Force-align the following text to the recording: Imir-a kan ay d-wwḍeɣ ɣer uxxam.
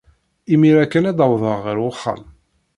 Imir-a 0.53 0.85
kan 0.91 1.09
ay 1.09 1.15
d-wwḍeɣ 1.17 1.59
ɣer 1.65 1.77
uxxam. 1.89 2.21